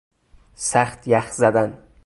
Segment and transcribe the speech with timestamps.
[0.55, 1.77] سخت یخ زدن